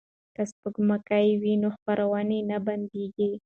که 0.35 0.41
سپوږمکۍ 0.51 1.27
وي 1.41 1.53
نو 1.61 1.69
خپرونه 1.75 2.37
نه 2.49 2.57
بندیږي. 2.65 3.31